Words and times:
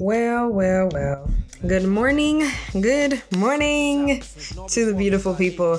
Well, 0.00 0.48
well, 0.48 0.88
well. 0.92 1.30
Good 1.64 1.84
morning. 1.86 2.42
Good 2.72 3.22
morning 3.36 4.24
to 4.66 4.86
the 4.86 4.92
beautiful 4.92 5.36
people. 5.36 5.78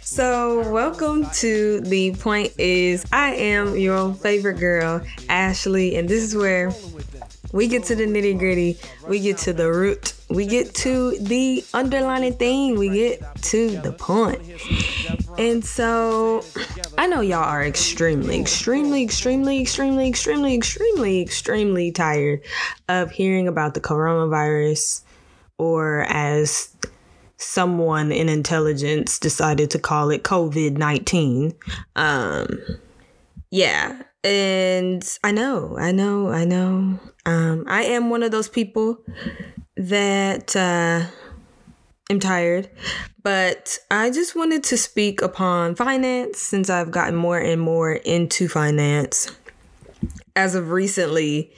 So, 0.00 0.68
welcome 0.72 1.30
to 1.34 1.80
The 1.80 2.12
Point 2.16 2.54
Is. 2.58 3.06
I 3.12 3.34
am 3.36 3.76
your 3.76 4.14
favorite 4.14 4.58
girl, 4.58 5.00
Ashley, 5.28 5.94
and 5.94 6.08
this 6.08 6.24
is 6.24 6.34
where 6.34 6.72
we 7.52 7.68
get 7.68 7.84
to 7.84 7.94
the 7.94 8.04
nitty 8.04 8.36
gritty, 8.36 8.78
we 9.06 9.20
get 9.20 9.38
to 9.38 9.52
the 9.52 9.72
root, 9.72 10.14
we 10.32 10.46
get 10.46 10.74
to 10.74 11.18
the 11.18 11.64
underlining 11.74 12.34
thing, 12.34 12.78
we 12.78 12.88
get 12.88 13.22
to 13.42 13.78
the 13.80 13.92
point. 13.92 14.40
And 15.38 15.64
so 15.64 16.44
I 16.96 17.06
know 17.06 17.20
y'all 17.20 17.44
are 17.44 17.64
extremely, 17.64 18.40
extremely, 18.40 19.02
extremely, 19.02 19.60
extremely, 19.60 20.08
extremely, 20.08 20.54
extremely, 20.54 21.20
extremely 21.20 21.92
tired 21.92 22.40
of 22.88 23.10
hearing 23.10 23.46
about 23.46 23.74
the 23.74 23.80
coronavirus, 23.80 25.02
or 25.58 26.06
as 26.08 26.74
someone 27.36 28.12
in 28.12 28.28
intelligence 28.28 29.18
decided 29.18 29.70
to 29.70 29.78
call 29.78 30.10
it 30.10 30.22
COVID 30.22 30.76
19. 30.76 31.54
Um, 31.96 32.58
yeah. 33.50 34.02
And 34.24 35.18
I 35.24 35.32
know, 35.32 35.76
I 35.76 35.90
know, 35.90 36.28
I 36.30 36.44
know. 36.44 36.98
Um, 37.26 37.64
I 37.66 37.82
am 37.82 38.08
one 38.08 38.22
of 38.22 38.30
those 38.30 38.48
people 38.48 38.98
that 39.76 40.54
uh, 40.56 41.06
am 42.10 42.20
tired, 42.20 42.70
but 43.22 43.78
I 43.90 44.10
just 44.10 44.34
wanted 44.36 44.64
to 44.64 44.76
speak 44.76 45.22
upon 45.22 45.74
finance 45.74 46.38
since 46.40 46.70
I've 46.70 46.90
gotten 46.90 47.16
more 47.16 47.38
and 47.38 47.60
more 47.60 47.92
into 47.92 48.48
finance. 48.48 49.30
As 50.34 50.54
of 50.54 50.70
recently, 50.70 51.52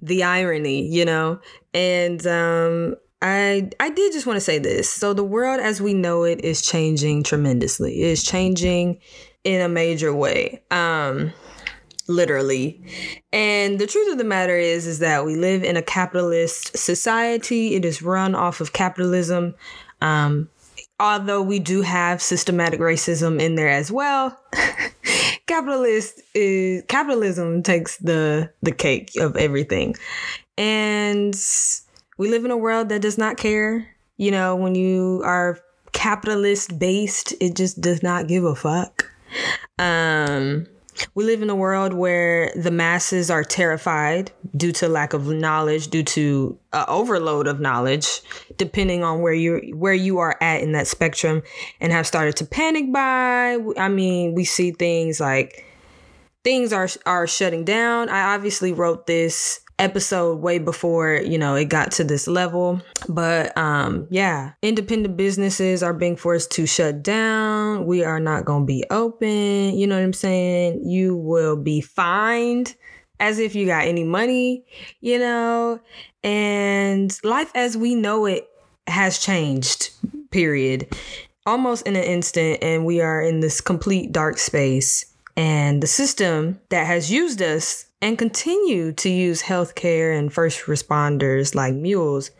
the 0.00 0.22
irony, 0.22 0.86
you 0.86 1.04
know, 1.04 1.40
and 1.72 2.24
um, 2.26 2.96
I 3.20 3.70
I 3.80 3.90
did 3.90 4.12
just 4.12 4.26
want 4.26 4.36
to 4.36 4.40
say 4.40 4.58
this. 4.58 4.88
So 4.88 5.14
the 5.14 5.24
world 5.24 5.60
as 5.60 5.80
we 5.80 5.94
know 5.94 6.22
it 6.22 6.44
is 6.44 6.62
changing 6.62 7.22
tremendously. 7.24 8.02
It 8.02 8.08
is 8.08 8.22
changing 8.22 9.00
in 9.42 9.60
a 9.60 9.68
major 9.68 10.14
way. 10.14 10.62
Um, 10.70 11.32
literally. 12.06 12.82
And 13.32 13.78
the 13.78 13.86
truth 13.86 14.12
of 14.12 14.18
the 14.18 14.24
matter 14.24 14.56
is 14.56 14.86
is 14.86 14.98
that 15.00 15.24
we 15.24 15.36
live 15.36 15.64
in 15.64 15.76
a 15.76 15.82
capitalist 15.82 16.76
society. 16.76 17.74
It 17.74 17.84
is 17.84 18.02
run 18.02 18.34
off 18.34 18.60
of 18.60 18.72
capitalism. 18.72 19.54
Um, 20.00 20.48
although 21.00 21.42
we 21.42 21.58
do 21.58 21.82
have 21.82 22.22
systematic 22.22 22.80
racism 22.80 23.40
in 23.40 23.54
there 23.54 23.68
as 23.68 23.90
well. 23.90 24.38
capitalist 25.46 26.20
is 26.34 26.82
capitalism 26.88 27.62
takes 27.62 27.98
the 27.98 28.50
the 28.62 28.72
cake 28.72 29.10
of 29.18 29.36
everything. 29.36 29.94
And 30.56 31.34
we 32.16 32.28
live 32.28 32.44
in 32.44 32.50
a 32.50 32.56
world 32.56 32.88
that 32.90 33.02
does 33.02 33.18
not 33.18 33.36
care. 33.36 33.88
You 34.16 34.30
know, 34.30 34.54
when 34.54 34.74
you 34.74 35.22
are 35.24 35.58
capitalist 35.92 36.78
based, 36.78 37.34
it 37.40 37.56
just 37.56 37.80
does 37.80 38.02
not 38.02 38.28
give 38.28 38.44
a 38.44 38.54
fuck. 38.54 39.10
Um 39.78 40.66
we 41.14 41.24
live 41.24 41.42
in 41.42 41.50
a 41.50 41.54
world 41.54 41.92
where 41.92 42.52
the 42.56 42.70
masses 42.70 43.30
are 43.30 43.44
terrified 43.44 44.32
due 44.56 44.72
to 44.72 44.88
lack 44.88 45.12
of 45.12 45.28
knowledge, 45.28 45.88
due 45.88 46.02
to 46.02 46.58
uh, 46.72 46.84
overload 46.88 47.46
of 47.46 47.60
knowledge, 47.60 48.20
depending 48.56 49.04
on 49.04 49.20
where 49.20 49.32
you 49.32 49.72
where 49.74 49.94
you 49.94 50.18
are 50.18 50.36
at 50.40 50.60
in 50.60 50.72
that 50.72 50.86
spectrum, 50.86 51.42
and 51.80 51.92
have 51.92 52.06
started 52.06 52.36
to 52.36 52.46
panic 52.46 52.92
buy. 52.92 53.58
I 53.76 53.88
mean, 53.88 54.34
we 54.34 54.44
see 54.44 54.70
things 54.72 55.20
like 55.20 55.64
things 56.44 56.72
are 56.72 56.88
are 57.06 57.26
shutting 57.26 57.64
down. 57.64 58.08
I 58.08 58.34
obviously 58.34 58.72
wrote 58.72 59.06
this 59.06 59.60
episode 59.78 60.40
way 60.40 60.58
before 60.58 61.14
you 61.14 61.36
know 61.36 61.54
it 61.54 61.66
got 61.66 61.90
to 61.92 62.04
this 62.04 62.26
level. 62.26 62.80
But 63.08 63.56
um 63.56 64.06
yeah 64.10 64.52
independent 64.62 65.16
businesses 65.16 65.82
are 65.82 65.94
being 65.94 66.16
forced 66.16 66.50
to 66.52 66.66
shut 66.66 67.02
down. 67.02 67.86
We 67.86 68.04
are 68.04 68.20
not 68.20 68.44
going 68.44 68.62
to 68.62 68.66
be 68.66 68.84
open. 68.90 69.76
You 69.76 69.86
know 69.86 69.96
what 69.96 70.04
i'm 70.04 70.12
saying? 70.12 70.88
You 70.88 71.16
will 71.16 71.56
be 71.56 71.80
fined 71.80 72.74
as 73.20 73.38
if 73.38 73.54
you 73.54 73.66
got 73.66 73.86
any 73.86 74.04
money 74.04 74.64
you 75.00 75.18
know? 75.18 75.80
And 76.22 77.16
life 77.22 77.50
as 77.54 77.76
we 77.76 77.94
know 77.94 78.26
it 78.26 78.48
has 78.86 79.18
changed 79.18 79.90
period. 80.34 80.88
Almost 81.46 81.86
in 81.86 81.94
an 81.94 82.02
instant 82.04 82.58
and 82.62 82.84
we 82.84 83.00
are 83.00 83.22
in 83.22 83.40
this 83.40 83.60
complete 83.60 84.12
dark 84.12 84.38
space. 84.38 85.06
And 85.36 85.82
the 85.82 85.86
system 85.86 86.60
that 86.70 86.86
has 86.86 87.10
used 87.10 87.40
us 87.40 87.86
and 88.04 88.18
continue 88.18 88.92
to 88.92 89.08
use 89.08 89.42
healthcare 89.42 90.16
and 90.16 90.30
first 90.30 90.66
responders 90.66 91.54
like 91.54 91.72
mules 91.72 92.30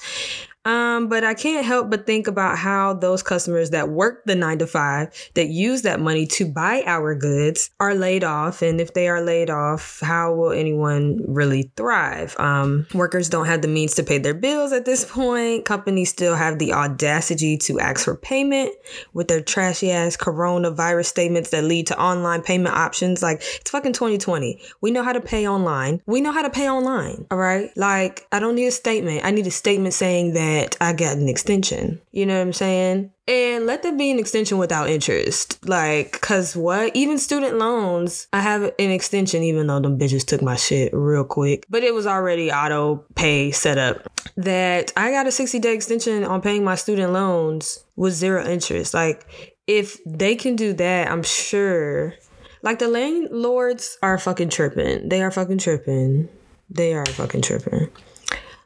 Um, 0.65 1.09
but 1.09 1.25
I 1.25 1.35
can't 1.35 1.67
help 1.67 1.91
but 1.91 2.07
think 2.07 2.27
about 2.27 2.57
how 2.59 2.95
those 2.95 3.23
customers 3.23 3.71
that 3.71 3.89
work 3.89 4.25
the 4.27 4.37
nine 4.37 4.59
to 4.59 4.67
five 4.67 5.09
that 5.35 5.49
use 5.49 5.83
that 5.83 6.01
money 6.01 6.27
to 6.27 6.47
buy 6.47 6.83
our 6.87 7.15
goods 7.15 7.71
are 7.81 7.95
laid 7.95 8.23
off. 8.23 8.63
And 8.63 8.81
if 8.81 8.95
they 8.95 9.09
are 9.09 9.21
laid 9.21 9.51
off, 9.51 10.01
how 10.01 10.35
will 10.35 10.53
anyone 10.53 11.21
really 11.27 11.73
thrive? 11.77 12.39
Um, 12.39 12.87
workers 12.95 13.29
don't 13.29 13.47
have 13.47 13.63
the 13.63 13.69
means 13.69 13.95
to 13.95 14.05
pay 14.05 14.19
their 14.19 14.35
bills 14.35 14.73
at 14.73 14.85
this 14.85 15.05
point. 15.05 15.65
Companies 15.65 16.11
still 16.11 16.37
have 16.37 16.59
the 16.59 16.73
audacity 16.73 17.57
to 17.59 17.81
ask 17.81 18.05
for 18.05 18.15
payment 18.15 18.71
with 19.13 19.29
their 19.29 19.41
trashy 19.41 19.91
ass 19.91 20.17
coronavirus 20.17 21.07
statements 21.07 21.51
that 21.51 21.65
lead 21.65 21.89
to 21.89 22.01
online 22.01 22.43
payment 22.43 22.75
options. 22.75 23.23
Like 23.23 23.43
it's 23.61 23.71
fucking 23.71 23.95
2020. 23.95 24.61
We 24.81 24.91
know 24.93 25.03
how 25.03 25.13
to 25.13 25.21
pay 25.21 25.49
online. 25.49 26.01
We 26.07 26.21
know 26.21 26.33
how 26.33 26.43
to 26.43 26.51
pay 26.51 26.71
online. 26.71 27.27
All 27.31 27.39
right. 27.39 27.71
Like 27.77 28.27
I 28.31 28.39
don't 28.39 28.55
need 28.55 28.67
a 28.67 28.73
statement. 28.73 29.25
I 29.25 29.33
need 29.33 29.47
a 29.47 29.51
statement 29.51 29.95
saying 29.95 30.35
that 30.35 30.52
that 30.53 30.77
I 30.81 30.93
got 30.93 31.17
an 31.17 31.29
extension. 31.29 32.01
You 32.13 32.27
know 32.27 32.37
what 32.37 32.47
I'm 32.47 32.53
saying? 32.53 33.11
And 33.27 33.67
let 33.67 33.83
that 33.83 33.97
be 33.97 34.11
an 34.11 34.19
extension 34.19 34.59
without 34.59 34.89
interest. 34.91 35.67
Like, 35.67 36.21
cause 36.21 36.57
what? 36.57 36.95
Even 36.95 37.19
student 37.19 37.59
loans, 37.59 38.27
I 38.33 38.41
have 38.41 38.63
an 38.63 38.91
extension 38.91 39.43
even 39.43 39.67
though 39.67 39.81
them 39.81 39.99
bitches 39.99 40.27
took 40.27 40.43
my 40.43 40.57
shit 40.57 40.93
real 40.93 41.25
quick. 41.25 41.65
But 41.71 41.85
it 41.85 41.95
was 41.95 42.07
already 42.07 42.53
auto 42.53 43.05
pay 43.15 43.51
set 43.51 43.79
up. 43.79 44.09
That 44.37 44.93
I 44.97 45.11
got 45.11 45.27
a 45.27 45.33
60 45.33 45.59
day 45.59 45.75
extension 45.75 46.25
on 46.25 46.41
paying 46.41 46.65
my 46.65 46.75
student 46.75 47.13
loans 47.13 47.85
with 47.97 48.15
zero 48.15 48.45
interest. 48.45 48.95
Like, 48.95 49.27
if 49.67 49.99
they 50.05 50.35
can 50.35 50.57
do 50.57 50.73
that, 50.75 51.11
I'm 51.11 51.23
sure 51.23 52.15
Like 52.63 52.79
the 52.79 52.89
landlords 52.89 53.99
are 54.03 54.19
fucking 54.19 54.51
tripping. 54.51 55.09
They 55.09 55.23
are 55.23 55.31
fucking 55.33 55.59
tripping. 55.59 56.29
They 56.71 56.95
are 56.95 57.07
fucking 57.07 57.43
tripping. 57.43 57.91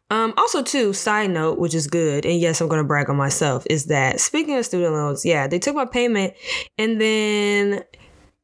Um, 0.08 0.34
also, 0.36 0.62
too, 0.62 0.92
side 0.92 1.30
note, 1.30 1.58
which 1.58 1.74
is 1.74 1.88
good, 1.88 2.24
and 2.24 2.40
yes, 2.40 2.60
I'm 2.60 2.68
gonna 2.68 2.84
brag 2.84 3.10
on 3.10 3.16
myself, 3.16 3.66
is 3.68 3.86
that 3.86 4.20
speaking 4.20 4.56
of 4.56 4.64
student 4.64 4.92
loans, 4.92 5.24
yeah, 5.24 5.48
they 5.48 5.58
took 5.58 5.74
my 5.74 5.84
payment 5.84 6.34
and 6.78 7.00
then 7.00 7.82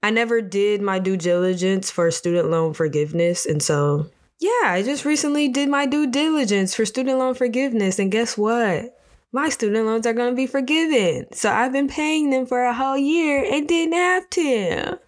I 0.03 0.11
never 0.11 0.43
did 0.43 0.83
my 0.83 0.99
due 0.99 1.17
diligence 1.17 1.89
for 1.91 2.11
student 2.11 2.51
loan 2.51 2.75
forgiveness. 2.75 3.47
And 3.47 3.63
so, 3.63 4.11
yeah, 4.41 4.65
I 4.65 4.83
just 4.85 5.05
recently 5.05 5.49
did 5.49 5.69
my 5.69 5.87
due 5.87 6.11
diligence 6.11 6.75
for 6.75 6.85
student 6.85 7.21
loan 7.21 7.35
forgiveness. 7.35 8.01
And 8.01 8.11
guess 8.11 8.37
what? 8.37 8.99
My 9.31 9.49
student 9.49 9.87
loans 9.87 10.05
are 10.05 10.13
gonna 10.13 10.35
be 10.35 10.49
forgiven. 10.49 11.33
So 11.33 11.53
I've 11.53 11.73
been 11.73 11.87
paying 11.87 12.31
them 12.31 12.47
for 12.47 12.65
a 12.65 12.75
whole 12.75 12.99
year 12.99 13.47
and 13.49 13.69
didn't 13.69 13.95
have 13.95 14.29
to. 14.31 14.99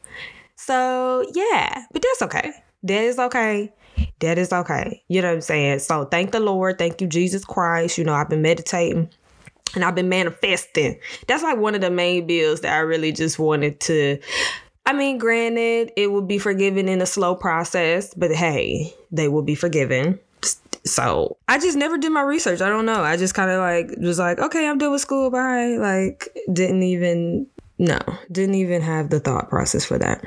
So, 0.55 1.27
yeah, 1.35 1.87
but 1.93 2.01
that's 2.01 2.23
okay. 2.23 2.53
That 2.85 3.03
is 3.03 3.19
okay 3.19 3.73
that 4.25 4.39
is 4.39 4.53
okay. 4.53 5.03
You 5.09 5.23
know 5.23 5.29
what 5.29 5.35
I'm 5.35 5.41
saying? 5.41 5.79
So 5.81 6.05
thank 6.07 6.33
the 6.33 6.41
Lord. 6.41 6.79
Thank 6.79 7.01
you, 7.01 7.07
Jesus 7.07 7.45
Christ. 7.45 7.99
You 7.99 8.05
know, 8.05 8.15
I've 8.15 8.29
been 8.29 8.43
meditating 8.43 9.09
and 9.75 9.85
I've 9.85 9.95
been 9.95 10.09
manifesting. 10.09 10.99
That's 11.27 11.43
like 11.43 11.59
one 11.59 11.75
of 11.75 11.81
the 11.81 11.91
main 11.91 12.27
bills 12.27 12.61
that 12.61 12.75
I 12.75 12.81
really 12.81 13.13
just 13.13 13.39
wanted 13.39 13.81
to. 13.81 14.19
I 14.87 14.93
mean, 14.93 15.19
granted, 15.19 15.93
it 15.97 16.11
will 16.13 16.23
be 16.23 16.39
forgiven 16.39 16.89
in 16.89 17.01
a 17.01 17.07
slow 17.07 17.35
process, 17.35 18.13
but 18.15 18.33
hey, 18.33 18.95
they 19.11 19.29
will 19.29 19.43
be 19.43 19.55
forgiven. 19.55 20.19
So 20.85 21.39
I 21.49 21.59
just 21.59 21.79
never 21.79 21.97
did 21.97 22.13
my 22.13 22.21
research. 22.21 22.61
I 22.61 22.69
don't 22.69 22.85
know. 22.85 23.03
I 23.03 23.17
just 23.17 23.35
kind 23.35 23.51
of 23.51 23.61
like 23.61 23.91
was 23.99 24.19
like, 24.19 24.39
okay, 24.39 24.69
I'm 24.69 24.77
done 24.77 24.93
with 24.93 25.01
school. 25.01 25.31
Bye. 25.31 25.77
Like, 25.79 26.29
didn't 26.53 26.83
even, 26.83 27.47
no, 27.79 27.99
didn't 28.31 28.57
even 28.57 28.83
have 28.83 29.09
the 29.09 29.21
thought 29.21 29.49
process 29.49 29.87
for 29.87 29.97
that. 29.99 30.23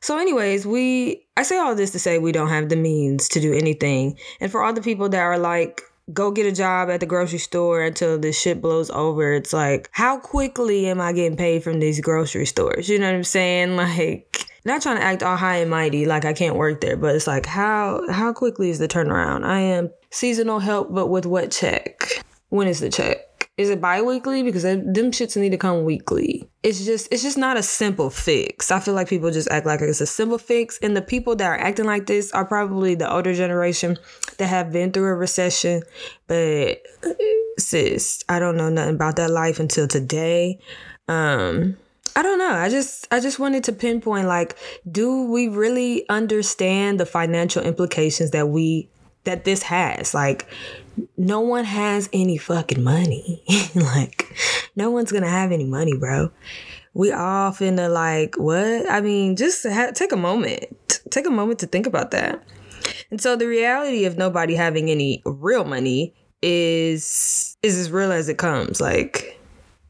So, 0.00 0.18
anyways, 0.18 0.66
we 0.66 1.26
I 1.36 1.42
say 1.42 1.58
all 1.58 1.74
this 1.74 1.90
to 1.92 1.98
say 1.98 2.18
we 2.18 2.32
don't 2.32 2.48
have 2.48 2.68
the 2.68 2.76
means 2.76 3.28
to 3.30 3.40
do 3.40 3.52
anything. 3.52 4.18
And 4.40 4.50
for 4.50 4.62
all 4.62 4.72
the 4.72 4.82
people 4.82 5.08
that 5.10 5.20
are 5.20 5.38
like, 5.38 5.82
go 6.12 6.30
get 6.30 6.46
a 6.46 6.52
job 6.52 6.90
at 6.90 7.00
the 7.00 7.06
grocery 7.06 7.38
store 7.38 7.82
until 7.82 8.18
this 8.18 8.38
shit 8.40 8.60
blows 8.60 8.90
over, 8.90 9.32
it's 9.32 9.52
like, 9.52 9.88
how 9.92 10.18
quickly 10.18 10.86
am 10.86 11.00
I 11.00 11.12
getting 11.12 11.36
paid 11.36 11.62
from 11.62 11.80
these 11.80 12.00
grocery 12.00 12.46
stores? 12.46 12.88
You 12.88 12.98
know 12.98 13.06
what 13.06 13.16
I'm 13.16 13.24
saying? 13.24 13.76
Like 13.76 14.46
not 14.64 14.82
trying 14.82 14.96
to 14.98 15.02
act 15.02 15.22
all 15.22 15.36
high 15.36 15.56
and 15.56 15.70
mighty 15.70 16.04
like 16.04 16.24
I 16.24 16.34
can't 16.34 16.56
work 16.56 16.80
there, 16.80 16.96
but 16.96 17.14
it's 17.14 17.26
like 17.26 17.46
how 17.46 18.06
how 18.10 18.32
quickly 18.32 18.68
is 18.70 18.78
the 18.78 18.88
turnaround? 18.88 19.44
I 19.44 19.60
am 19.60 19.90
seasonal 20.10 20.58
help, 20.58 20.92
but 20.92 21.06
with 21.06 21.24
what 21.24 21.50
check? 21.50 22.22
When 22.50 22.68
is 22.68 22.80
the 22.80 22.90
check? 22.90 23.29
Is 23.60 23.68
it 23.68 23.78
bi-weekly? 23.78 24.42
Because 24.42 24.62
them 24.62 25.10
shits 25.10 25.36
need 25.36 25.50
to 25.50 25.58
come 25.58 25.84
weekly. 25.84 26.48
It's 26.62 26.82
just 26.82 27.08
it's 27.12 27.22
just 27.22 27.36
not 27.36 27.58
a 27.58 27.62
simple 27.62 28.08
fix. 28.08 28.70
I 28.70 28.80
feel 28.80 28.94
like 28.94 29.06
people 29.06 29.30
just 29.30 29.50
act 29.50 29.66
like 29.66 29.82
it's 29.82 30.00
a 30.00 30.06
simple 30.06 30.38
fix. 30.38 30.78
And 30.78 30.96
the 30.96 31.02
people 31.02 31.36
that 31.36 31.46
are 31.46 31.58
acting 31.58 31.84
like 31.84 32.06
this 32.06 32.32
are 32.32 32.46
probably 32.46 32.94
the 32.94 33.12
older 33.12 33.34
generation 33.34 33.98
that 34.38 34.46
have 34.46 34.72
been 34.72 34.92
through 34.92 35.08
a 35.08 35.14
recession. 35.14 35.82
But 36.26 36.80
sis, 37.58 38.24
I 38.30 38.38
don't 38.38 38.56
know 38.56 38.70
nothing 38.70 38.94
about 38.94 39.16
that 39.16 39.30
life 39.30 39.60
until 39.60 39.86
today. 39.86 40.58
Um 41.06 41.76
I 42.16 42.22
don't 42.22 42.38
know. 42.38 42.54
I 42.54 42.70
just 42.70 43.08
I 43.10 43.20
just 43.20 43.38
wanted 43.38 43.64
to 43.64 43.72
pinpoint 43.72 44.26
like 44.26 44.56
do 44.90 45.24
we 45.24 45.48
really 45.48 46.08
understand 46.08 46.98
the 46.98 47.04
financial 47.04 47.62
implications 47.62 48.30
that 48.30 48.48
we 48.48 48.88
that 49.24 49.44
this 49.44 49.62
has? 49.64 50.14
Like 50.14 50.48
no 51.16 51.40
one 51.40 51.64
has 51.64 52.08
any 52.12 52.36
fucking 52.36 52.82
money. 52.82 53.42
like, 53.74 54.34
no 54.76 54.90
one's 54.90 55.12
gonna 55.12 55.28
have 55.28 55.52
any 55.52 55.64
money, 55.64 55.96
bro. 55.96 56.30
We 56.94 57.12
all 57.12 57.52
finna 57.52 57.92
like 57.92 58.36
what? 58.36 58.90
I 58.90 59.00
mean, 59.00 59.36
just 59.36 59.66
ha- 59.66 59.92
take 59.94 60.12
a 60.12 60.16
moment. 60.16 61.00
Take 61.10 61.26
a 61.26 61.30
moment 61.30 61.60
to 61.60 61.66
think 61.66 61.86
about 61.86 62.10
that. 62.10 62.42
And 63.10 63.20
so 63.20 63.36
the 63.36 63.46
reality 63.46 64.04
of 64.04 64.16
nobody 64.16 64.54
having 64.54 64.90
any 64.90 65.22
real 65.24 65.64
money 65.64 66.14
is 66.42 67.56
is 67.62 67.78
as 67.78 67.90
real 67.90 68.12
as 68.12 68.28
it 68.28 68.38
comes. 68.38 68.80
Like 68.80 69.39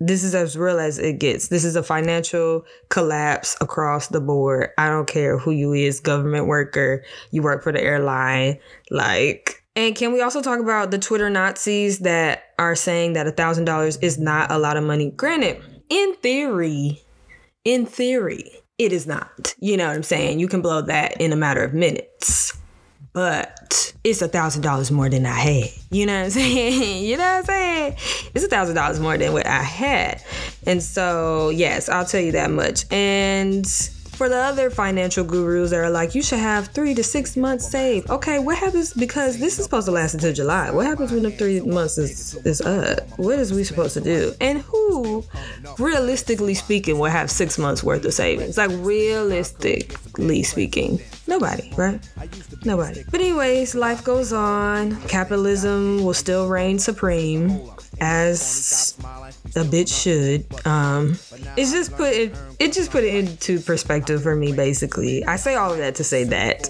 this 0.00 0.25
is 0.25 0.35
as 0.35 0.56
real 0.56 0.81
as 0.81 0.99
it 0.99 1.19
gets. 1.19 1.49
This 1.49 1.64
is 1.64 1.76
a 1.76 1.82
financial 1.82 2.64
collapse 2.88 3.56
across 3.61 4.08
the 4.08 4.20
board. 4.20 4.70
I 4.79 4.88
don't 4.88 5.06
care 5.06 5.38
who 5.38 5.50
you 5.50 5.73
is, 5.73 6.00
government 6.00 6.47
worker, 6.47 7.05
you 7.31 7.43
work 7.43 7.62
for 7.62 7.73
the 7.73 7.82
airline, 7.82 8.58
like 8.91 9.61
and 9.76 9.94
can 9.94 10.12
we 10.12 10.20
also 10.20 10.43
talk 10.43 10.58
about 10.58 10.91
the 10.91 10.99
Twitter 10.99 11.31
Nazis 11.31 12.00
that 12.00 12.44
are 12.58 12.75
saying 12.75 13.12
that 13.12 13.26
a 13.26 13.31
thousand 13.31 13.67
dollars 13.67 13.97
is 13.99 14.19
not 14.19 14.50
a 14.50 14.58
lot 14.58 14.76
of 14.76 14.85
money? 14.85 15.11
Granted, 15.11 15.62
in 15.88 16.14
theory, 16.17 17.00
in 17.64 17.87
theory, 17.87 18.50
it 18.79 18.93
is 18.93 19.06
not. 19.06 19.55
You 19.61 19.76
know 19.76 19.87
what 19.87 19.97
I'm 19.97 20.02
saying? 20.02 20.41
You 20.41 20.49
can 20.49 20.61
blow 20.61 20.82
that 20.82 21.20
in 21.20 21.32
a 21.32 21.37
matter 21.37 21.62
of 21.62 21.73
minutes. 21.73 22.59
But 23.12 23.92
it's 24.04 24.22
a 24.22 24.28
thousand 24.28 24.62
dollars 24.62 24.90
more 24.90 25.08
than 25.08 25.26
I 25.26 25.34
had. 25.34 25.70
You 25.90 26.06
know 26.06 26.16
what 26.18 26.24
I'm 26.26 26.30
saying? 26.30 27.04
you 27.04 27.16
know 27.16 27.24
what 27.24 27.38
I'm 27.38 27.44
saying? 27.44 27.96
It's 28.34 28.44
a 28.44 28.48
thousand 28.48 28.76
dollars 28.76 29.00
more 29.00 29.18
than 29.18 29.32
what 29.32 29.46
I 29.46 29.62
had. 29.62 30.22
And 30.66 30.82
so, 30.82 31.50
yes, 31.50 31.88
I'll 31.88 32.04
tell 32.04 32.20
you 32.20 32.32
that 32.32 32.50
much. 32.50 32.84
And 32.92 33.66
for 34.20 34.28
the 34.28 34.37
other 34.37 34.69
financial 34.69 35.25
gurus 35.25 35.70
that 35.70 35.78
are 35.78 35.88
like, 35.88 36.14
you 36.14 36.22
should 36.22 36.38
have 36.38 36.67
three 36.67 36.93
to 36.93 37.02
six 37.02 37.38
months 37.38 37.67
saved. 37.67 38.11
Okay, 38.11 38.38
what 38.38 38.58
happens 38.58 38.93
because 38.93 39.38
this 39.38 39.58
is 39.58 39.64
supposed 39.64 39.87
to 39.87 39.93
last 39.93 40.12
until 40.12 40.31
July? 40.31 40.70
What 40.70 40.84
happens 40.84 41.11
when 41.11 41.22
the 41.22 41.31
three 41.31 41.62
months 41.62 41.96
is, 41.96 42.34
is 42.44 42.61
up? 42.61 43.00
What 43.19 43.38
is 43.38 43.50
we 43.50 43.64
supposed 43.64 43.94
to 43.94 44.02
do? 44.02 44.34
And 44.38 44.58
who, 44.61 45.25
realistically 45.78 46.52
speaking, 46.52 46.99
will 46.99 47.08
have 47.08 47.31
six 47.31 47.56
months 47.56 47.82
worth 47.82 48.05
of 48.05 48.12
savings? 48.12 48.58
Like 48.58 48.69
realistically 48.75 50.43
speaking, 50.43 51.00
nobody, 51.26 51.73
right? 51.78 51.99
Nobody. 52.66 53.05
But 53.11 53.23
anyways, 53.23 53.75
life 53.75 54.05
goes 54.05 54.34
on. 54.34 55.00
Capitalism 55.08 56.05
will 56.05 56.12
still 56.12 56.46
reign 56.46 56.78
supreme 56.78 57.58
as 58.02 58.96
a 59.56 59.64
bitch 59.64 60.02
should. 60.02 60.44
Um, 60.66 61.16
it's 61.56 61.73
just 61.73 61.93
put 61.93 62.12
it, 62.12 62.35
it 62.58 62.73
just 62.73 62.91
put 62.91 63.05
it 63.05 63.14
into 63.14 63.61
perspective 63.61 64.23
for 64.23 64.35
me. 64.35 64.52
Basically, 64.52 65.25
I 65.25 65.37
say 65.37 65.55
all 65.55 65.73
of 65.73 65.79
that 65.79 65.94
to 65.97 66.05
say 66.05 66.25
that, 66.25 66.69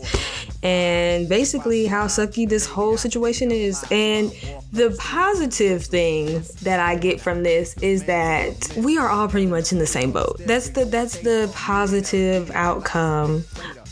and 0.62 1.28
basically 1.28 1.86
how 1.86 2.06
sucky 2.06 2.48
this 2.48 2.66
whole 2.66 2.96
situation 2.96 3.50
is. 3.50 3.84
And 3.90 4.32
the 4.72 4.94
positive 4.98 5.84
thing 5.84 6.42
that 6.62 6.80
I 6.80 6.96
get 6.96 7.20
from 7.20 7.42
this 7.42 7.76
is 7.78 8.04
that 8.04 8.72
we 8.76 8.98
are 8.98 9.08
all 9.08 9.28
pretty 9.28 9.46
much 9.46 9.72
in 9.72 9.78
the 9.78 9.86
same 9.86 10.12
boat. 10.12 10.40
That's 10.40 10.70
the 10.70 10.84
that's 10.84 11.18
the 11.18 11.50
positive 11.54 12.50
outcome 12.52 13.44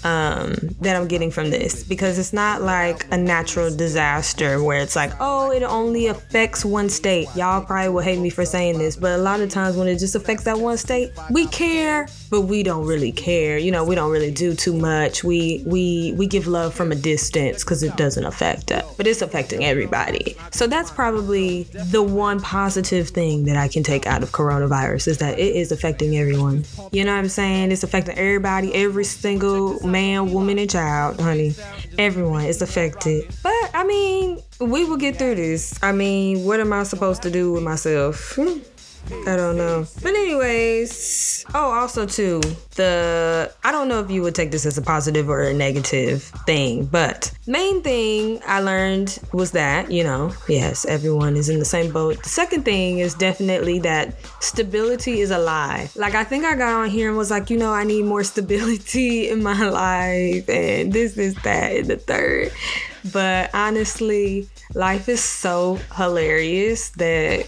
um, 0.05 0.55
that 0.81 0.97
I'm 0.97 1.09
getting 1.09 1.31
from 1.31 1.51
this 1.51 1.83
because 1.83 2.19
it's 2.19 2.33
not 2.33 2.63
like 2.63 3.07
a 3.13 3.17
natural 3.17 3.75
disaster 3.75 4.63
where 4.63 4.81
it's 4.81 4.95
like, 4.95 5.13
oh, 5.21 5.51
it 5.51 5.63
only 5.63 6.07
affects 6.07 6.65
one 6.65 6.89
state. 6.89 7.29
Y'all 7.35 7.65
probably 7.65 7.89
will 7.89 8.03
hate 8.03 8.19
me 8.19 8.31
for 8.31 8.45
saying 8.45 8.79
this, 8.79 8.97
but 8.97 9.19
a 9.19 9.23
lot 9.23 9.41
of 9.41 9.51
times 9.51 9.77
when 9.77 9.89
it 9.89 9.99
just 9.99 10.15
affects 10.15 10.45
that 10.45 10.59
one 10.59 10.77
state, 10.77 11.13
we 11.31 11.47
care, 11.47 12.09
but 12.31 12.43
we 12.43 12.63
don't 12.63 12.87
really 12.87 13.13
care. 13.13 13.59
You 13.59 13.73
know, 13.73 13.85
we 13.85 13.95
don't 13.95 14.11
really 14.11 14.31
do 14.31 14.55
too 14.55 14.75
much. 14.75 15.25
We 15.25 15.63
we 15.67 16.15
we 16.17 16.27
give 16.27 16.47
love 16.47 16.75
from 16.75 16.93
a 16.93 16.97
distance 16.97 17.65
because 17.65 17.83
it 17.83 17.97
doesn't 17.97 18.25
affect 18.25 18.71
us, 18.71 18.85
but 18.97 19.07
it's 19.07 19.23
affecting 19.23 19.65
everybody. 19.65 20.37
So 20.53 20.67
that's 20.67 20.91
probably 20.91 21.65
the 21.65 22.03
one 22.03 22.41
positive 22.41 23.09
thing 23.09 23.45
that 23.45 23.57
I 23.57 23.69
can 23.69 23.83
take 23.83 24.07
out 24.07 24.23
of 24.23 24.31
coronavirus 24.31 25.09
is 25.09 25.19
that 25.19 25.39
it 25.39 25.57
is 25.57 25.73
affecting 25.73 26.17
everyone. 26.17 26.65
You 26.93 27.05
know 27.05 27.13
what 27.13 27.19
I'm 27.19 27.29
saying? 27.29 27.73
It's 27.73 27.83
affecting 27.83 28.17
everybody, 28.17 28.75
every 28.75 29.05
single 29.05 29.85
man, 29.87 29.98
woman, 30.07 30.59
and 30.59 30.71
child, 30.71 31.21
honey. 31.21 31.55
Everyone 31.99 32.45
is 32.45 32.63
affected. 32.63 33.27
But 33.43 33.71
I 33.75 33.85
mean, 33.85 34.41
we 34.61 34.85
will 34.85 34.97
get 34.97 35.17
through 35.17 35.35
this. 35.37 35.79
I 35.83 35.93
mean, 35.93 36.45
what 36.45 36.61
am 36.61 36.73
I 36.73 36.85
supposed 36.85 37.23
to 37.23 37.31
do 37.31 37.53
with 37.53 37.63
myself? 37.63 38.39
I 39.27 39.37
don't 39.37 39.57
know. 39.57 39.87
But 40.03 40.15
anyways, 40.15 41.45
oh, 41.55 41.71
also 41.71 42.07
too, 42.07 42.41
the 42.77 43.53
I 43.65 43.73
don't 43.73 43.89
know 43.89 44.01
if 44.01 44.11
you 44.11 44.23
would 44.23 44.35
take 44.35 44.51
this 44.51 44.67
as 44.67 44.79
a 44.79 44.83
positive 44.83 45.29
or 45.29 45.43
a 45.43 45.55
negative 45.55 46.23
thing, 46.47 46.87
but 46.87 47.33
main 47.47 47.83
thing 47.83 48.41
I 48.47 48.61
learned 48.61 49.19
was 49.33 49.53
that, 49.53 49.91
you 49.91 50.05
know, 50.05 50.33
yes, 50.49 50.85
everyone 50.85 51.37
is 51.37 51.49
in 51.49 51.59
the 51.59 51.65
same 51.65 51.93
boat. 51.93 52.23
The 52.23 52.29
second 52.29 52.65
thing 52.65 52.99
is 52.99 53.15
definitely 53.15 53.79
that 53.81 54.15
stability 54.43 55.21
is 55.21 55.31
a 55.31 55.39
lie. 55.39 55.91
Like 55.95 56.15
I 56.15 56.25
think 56.25 56.45
I 56.45 56.55
got 56.55 56.75
on 56.75 56.89
here 56.89 57.09
and 57.09 57.17
was 57.17 57.31
like, 57.31 57.51
you 57.51 57.59
know, 57.59 57.73
I 57.73 57.85
need 57.85 58.05
more 58.05 58.25
stability 58.25 59.29
in 59.31 59.43
my 59.43 59.69
life 59.69 60.49
and 60.49 60.93
this 60.93 61.17
is 61.17 61.35
that 61.43 61.73
and 61.73 61.87
the 61.87 61.97
third. 61.97 62.53
But 63.13 63.51
honestly, 63.55 64.49
life 64.75 65.09
is 65.09 65.23
so 65.23 65.79
hilarious 65.95 66.91
that 66.91 67.47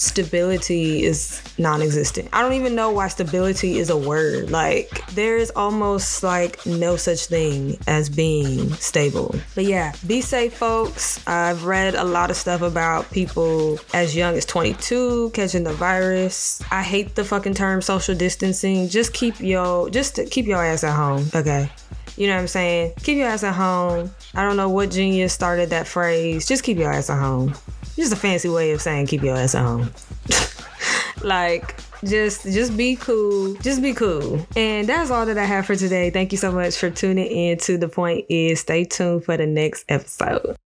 stability 0.00 1.02
is 1.02 1.42
non-existent. 1.58 2.26
I 2.32 2.40
don't 2.40 2.54
even 2.54 2.74
know 2.74 2.90
why 2.90 3.08
stability 3.08 3.78
is 3.78 3.90
a 3.90 3.96
word. 3.96 4.50
Like 4.50 5.06
there 5.08 5.36
is 5.36 5.52
almost 5.54 6.22
like 6.22 6.64
no 6.64 6.96
such 6.96 7.26
thing 7.26 7.76
as 7.86 8.08
being 8.08 8.72
stable. 8.74 9.34
But 9.54 9.64
yeah, 9.64 9.92
be 10.06 10.22
safe 10.22 10.56
folks. 10.56 11.24
I've 11.28 11.64
read 11.66 11.94
a 11.94 12.04
lot 12.04 12.30
of 12.30 12.36
stuff 12.36 12.62
about 12.62 13.10
people 13.10 13.78
as 13.92 14.16
young 14.16 14.36
as 14.36 14.46
22 14.46 15.32
catching 15.34 15.64
the 15.64 15.74
virus. 15.74 16.62
I 16.70 16.82
hate 16.82 17.14
the 17.14 17.24
fucking 17.24 17.54
term 17.54 17.82
social 17.82 18.14
distancing. 18.14 18.88
Just 18.88 19.12
keep 19.12 19.38
your 19.38 19.90
just 19.90 20.18
keep 20.30 20.46
your 20.46 20.64
ass 20.64 20.82
at 20.82 20.96
home, 20.96 21.28
okay? 21.34 21.70
You 22.16 22.26
know 22.26 22.36
what 22.36 22.40
I'm 22.40 22.48
saying? 22.48 22.94
Keep 23.02 23.18
your 23.18 23.28
ass 23.28 23.44
at 23.44 23.54
home. 23.54 24.10
I 24.34 24.42
don't 24.42 24.56
know 24.56 24.70
what 24.70 24.90
genius 24.90 25.34
started 25.34 25.70
that 25.70 25.86
phrase. 25.86 26.46
Just 26.46 26.64
keep 26.64 26.78
your 26.78 26.90
ass 26.90 27.10
at 27.10 27.18
home. 27.18 27.54
Just 28.00 28.14
a 28.14 28.16
fancy 28.16 28.48
way 28.48 28.70
of 28.72 28.80
saying 28.80 29.08
keep 29.08 29.22
your 29.22 29.36
ass 29.36 29.52
home. 29.52 29.90
like 31.22 31.76
just 32.02 32.44
just 32.44 32.74
be 32.78 32.96
cool. 32.96 33.52
Just 33.56 33.82
be 33.82 33.92
cool. 33.92 34.46
And 34.56 34.88
that's 34.88 35.10
all 35.10 35.26
that 35.26 35.36
i 35.36 35.44
have 35.44 35.66
for 35.66 35.76
today. 35.76 36.08
Thank 36.08 36.32
you 36.32 36.38
so 36.38 36.50
much 36.50 36.76
for 36.78 36.88
tuning 36.88 37.26
in 37.26 37.58
to 37.58 37.76
the 37.76 37.88
point 37.88 38.24
is. 38.30 38.60
Stay 38.60 38.84
tuned 38.84 39.26
for 39.26 39.36
the 39.36 39.46
next 39.46 39.84
episode 39.90 40.56